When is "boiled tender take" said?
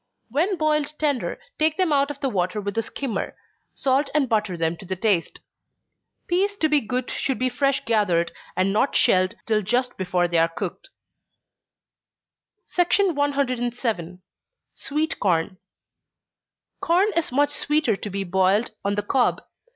0.57-1.77